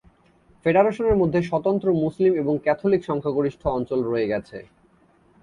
[0.65, 4.57] ফেডারেশনের মধ্যে, স্বতন্ত্র মুসলিম এবং ক্যাথলিক সংখ্যাগরিষ্ঠ অঞ্চল রয়ে গেছে।